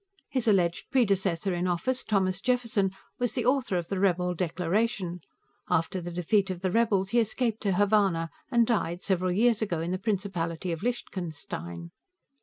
His 0.29 0.47
alleged 0.47 0.89
predecessor 0.89 1.53
in 1.53 1.67
office, 1.67 2.03
Thomas 2.03 2.41
Jefferson, 2.41 2.89
was 3.19 3.33
the 3.33 3.45
author 3.45 3.77
of 3.77 3.87
the 3.89 3.99
rebel 3.99 4.33
Declaration; 4.33 5.19
after 5.69 6.01
the 6.01 6.09
defeat 6.09 6.49
of 6.49 6.61
the 6.61 6.71
rebels, 6.71 7.09
he 7.09 7.19
escaped 7.19 7.61
to 7.61 7.73
Havana, 7.73 8.31
and 8.49 8.65
died, 8.65 9.03
several 9.03 9.31
years 9.31 9.61
ago, 9.61 9.79
in 9.79 9.91
the 9.91 9.99
Principality 9.99 10.71
of 10.71 10.81
Lichtenstein. 10.81 11.91